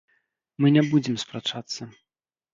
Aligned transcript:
Мы 0.63 0.71
не 0.77 0.83
будзем 0.95 1.15
спрачацца. 1.25 1.91